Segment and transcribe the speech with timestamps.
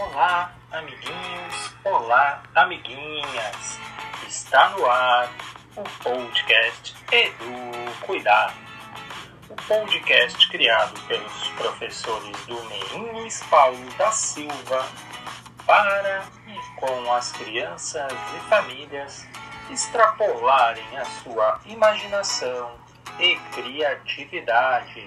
[0.00, 3.78] Olá, amiguinhos, olá, amiguinhas.
[4.26, 5.30] Está no ar
[5.76, 8.54] o podcast Edu Cuidar.
[9.50, 14.88] O podcast criado pelos professores do Meirins Paulo da Silva
[15.66, 19.26] para e com as crianças e famílias
[19.70, 22.74] extrapolarem a sua imaginação
[23.18, 25.06] e criatividade.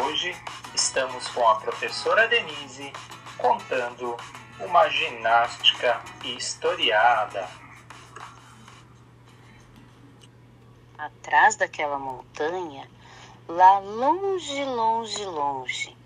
[0.00, 0.34] Hoje
[0.74, 2.92] estamos com a professora Denise
[3.38, 4.16] contando
[4.60, 7.48] uma ginástica historiada.
[10.98, 12.88] Atrás daquela montanha,
[13.46, 15.96] lá longe, longe, longe.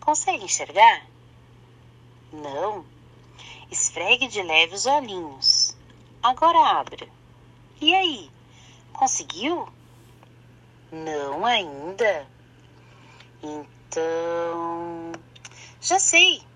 [0.00, 1.06] Consegue enxergar?
[2.32, 2.84] Não.
[3.70, 5.76] Esfregue de leve os olhinhos.
[6.22, 7.08] Agora abra.
[7.80, 8.30] E aí?
[8.92, 9.68] Conseguiu?
[10.90, 12.26] Não ainda.
[13.42, 15.12] Então,
[15.80, 16.47] já sei.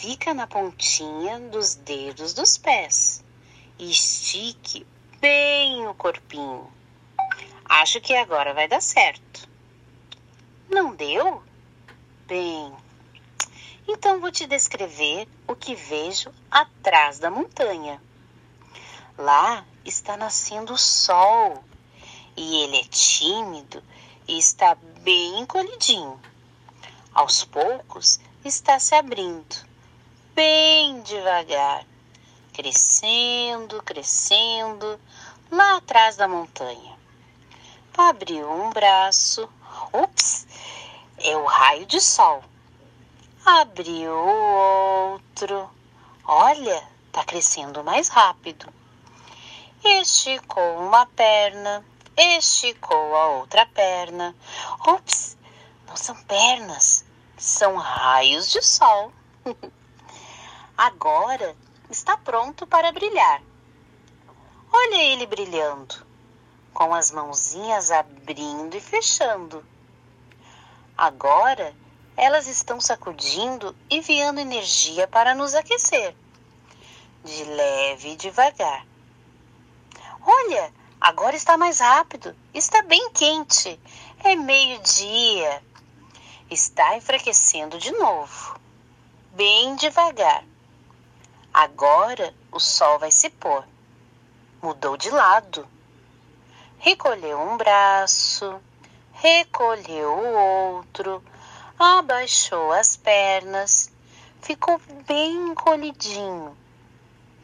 [0.00, 3.24] Fica na pontinha dos dedos dos pés
[3.76, 4.86] e estique
[5.18, 6.72] bem o corpinho.
[7.64, 9.48] Acho que agora vai dar certo.
[10.70, 11.42] Não deu?
[12.28, 12.72] Bem,
[13.88, 18.00] então vou te descrever o que vejo atrás da montanha.
[19.18, 21.64] Lá está nascendo o sol
[22.36, 23.82] e ele é tímido
[24.28, 26.20] e está bem encolhidinho.
[27.12, 29.67] Aos poucos está se abrindo,
[30.38, 31.84] bem devagar,
[32.52, 35.00] crescendo, crescendo,
[35.50, 36.96] lá atrás da montanha.
[37.96, 39.50] Abriu um braço,
[39.92, 40.46] ups,
[41.18, 42.44] é o raio de sol.
[43.44, 45.68] Abriu o outro,
[46.24, 48.72] olha, está crescendo mais rápido.
[49.84, 51.84] Esticou uma perna,
[52.16, 54.36] esticou a outra perna.
[54.86, 55.36] Ops,
[55.88, 57.04] não são pernas,
[57.36, 59.12] são raios de sol.
[60.78, 61.56] Agora
[61.90, 63.42] está pronto para brilhar.
[64.72, 66.06] Olha ele brilhando,
[66.72, 69.66] com as mãozinhas abrindo e fechando.
[70.96, 71.74] Agora
[72.16, 76.14] elas estão sacudindo e enviando energia para nos aquecer,
[77.24, 78.86] de leve e devagar.
[80.24, 83.80] Olha, agora está mais rápido, está bem quente.
[84.22, 85.60] É meio-dia.
[86.48, 88.60] Está enfraquecendo de novo,
[89.34, 90.44] bem devagar.
[91.60, 93.64] Agora o sol vai se pôr.
[94.62, 95.66] Mudou de lado.
[96.78, 98.60] Recolheu um braço,
[99.10, 101.20] recolheu o outro,
[101.76, 103.90] abaixou as pernas,
[104.40, 106.56] ficou bem encolhidinho,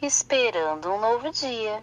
[0.01, 1.83] esperando um novo dia.